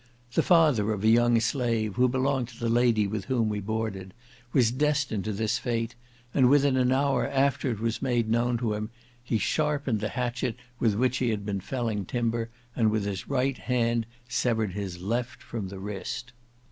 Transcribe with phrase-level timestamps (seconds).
[0.33, 4.15] The father of a young slave, who belonged to the lady with whom we boarded,
[4.51, 5.93] was destined to this fate,
[6.33, 8.89] and within an hour after it was made known to him,
[9.23, 13.59] he sharpened the hatchet with which he had been felling timber, and with his right
[13.59, 16.33] hand severed his left from the wrist.